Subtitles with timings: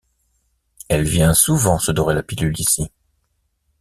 [0.89, 2.89] Elle vient souvent se dorer la pilule, ici.